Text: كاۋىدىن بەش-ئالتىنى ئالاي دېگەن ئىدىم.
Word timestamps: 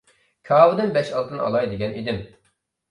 كاۋىدىن 0.51 0.95
بەش-ئالتىنى 0.97 1.45
ئالاي 1.49 1.71
دېگەن 1.77 1.97
ئىدىم. 2.03 2.21